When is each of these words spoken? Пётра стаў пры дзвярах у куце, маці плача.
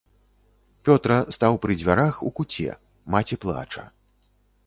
Пётра 0.87 1.17
стаў 1.35 1.57
пры 1.65 1.73
дзвярах 1.81 2.15
у 2.29 2.31
куце, 2.39 2.71
маці 3.17 3.35
плача. 3.43 3.83